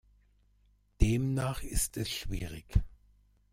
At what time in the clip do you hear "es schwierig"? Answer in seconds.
1.95-2.65